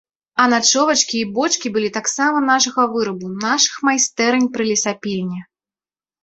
А 0.43 0.45
начовачкі 0.51 1.17
і 1.19 1.27
бочкі 1.35 1.71
былі 1.75 1.89
таксама 1.97 2.41
нашага 2.45 2.87
вырабу, 2.95 3.27
нашых 3.45 3.77
майстэрань 3.89 4.49
пры 4.57 4.63
лесапільні. 4.71 5.39